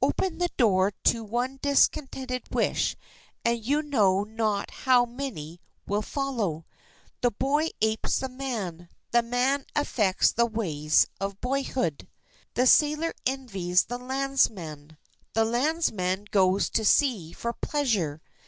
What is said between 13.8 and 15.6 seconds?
the landsman; the